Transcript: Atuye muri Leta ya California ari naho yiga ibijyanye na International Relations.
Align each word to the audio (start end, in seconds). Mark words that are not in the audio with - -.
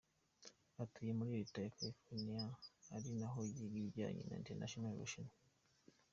Atuye 0.83 1.11
muri 1.17 1.31
Leta 1.39 1.57
ya 1.61 1.73
California 1.79 2.41
ari 2.95 3.09
naho 3.19 3.39
yiga 3.51 3.65
ibijyanye 3.79 4.21
na 4.25 4.39
International 4.41 4.91
Relations. 4.93 5.33